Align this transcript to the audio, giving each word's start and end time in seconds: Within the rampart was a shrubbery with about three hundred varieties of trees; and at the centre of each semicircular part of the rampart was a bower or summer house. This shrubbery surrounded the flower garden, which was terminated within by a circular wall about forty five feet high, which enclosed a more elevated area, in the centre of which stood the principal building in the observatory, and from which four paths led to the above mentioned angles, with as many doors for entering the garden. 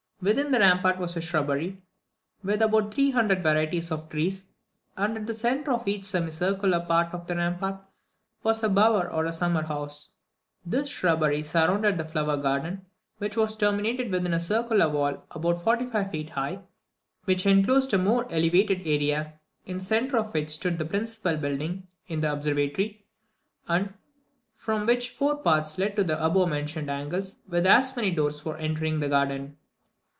Within 0.23 0.51
the 0.51 0.59
rampart 0.59 0.99
was 0.99 1.17
a 1.17 1.21
shrubbery 1.21 1.81
with 2.43 2.61
about 2.61 2.93
three 2.93 3.09
hundred 3.09 3.41
varieties 3.41 3.89
of 3.89 4.07
trees; 4.07 4.43
and 4.95 5.17
at 5.17 5.25
the 5.25 5.33
centre 5.33 5.71
of 5.71 5.87
each 5.87 6.03
semicircular 6.03 6.81
part 6.81 7.11
of 7.15 7.25
the 7.25 7.35
rampart 7.35 7.81
was 8.43 8.61
a 8.61 8.69
bower 8.69 9.11
or 9.11 9.31
summer 9.31 9.63
house. 9.63 10.09
This 10.63 10.89
shrubbery 10.89 11.41
surrounded 11.41 11.97
the 11.97 12.05
flower 12.05 12.37
garden, 12.37 12.85
which 13.17 13.35
was 13.35 13.55
terminated 13.55 14.11
within 14.11 14.29
by 14.29 14.37
a 14.37 14.39
circular 14.39 14.87
wall 14.87 15.25
about 15.31 15.59
forty 15.63 15.87
five 15.87 16.11
feet 16.11 16.29
high, 16.29 16.59
which 17.25 17.47
enclosed 17.47 17.91
a 17.91 17.97
more 17.97 18.31
elevated 18.31 18.85
area, 18.85 19.39
in 19.65 19.79
the 19.79 19.83
centre 19.83 20.17
of 20.17 20.35
which 20.35 20.51
stood 20.51 20.77
the 20.77 20.85
principal 20.85 21.35
building 21.35 21.87
in 22.05 22.19
the 22.21 22.31
observatory, 22.31 23.07
and 23.67 23.91
from 24.53 24.85
which 24.85 25.09
four 25.09 25.41
paths 25.41 25.79
led 25.79 25.95
to 25.95 26.03
the 26.03 26.23
above 26.23 26.47
mentioned 26.49 26.91
angles, 26.91 27.37
with 27.49 27.65
as 27.65 27.95
many 27.95 28.11
doors 28.11 28.39
for 28.39 28.55
entering 28.57 28.99
the 28.99 29.09
garden. 29.09 29.57